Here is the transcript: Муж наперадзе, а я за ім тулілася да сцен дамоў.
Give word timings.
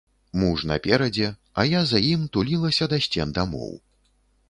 Муж 0.43 0.63
наперадзе, 0.71 1.27
а 1.59 1.67
я 1.73 1.81
за 1.91 2.03
ім 2.09 2.27
тулілася 2.37 2.91
да 2.95 3.01
сцен 3.07 3.39
дамоў. 3.41 3.81